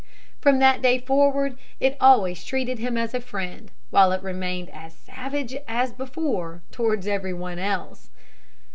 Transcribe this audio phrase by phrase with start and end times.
[0.39, 4.95] From that day forward it always treated him as a friend, while it remained as
[4.95, 8.09] savage as before towards every one else.